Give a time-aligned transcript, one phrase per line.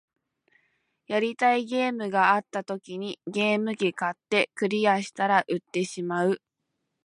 [1.05, 6.41] やりたいゲームがあった時にゲーム機買って、クリアしたら売ってしまう